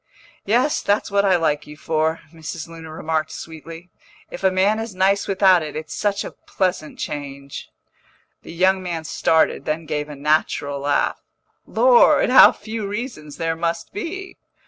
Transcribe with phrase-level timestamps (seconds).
[0.45, 2.67] "Yes, that's what I like you for," Mrs.
[2.67, 3.91] Luna remarked sweetly.
[4.31, 7.69] "If a man is nice without it, it's such a pleasant change."
[8.41, 11.21] The young man started, then gave a natural laugh.
[11.67, 14.37] "Lord, how few reasons there must be!"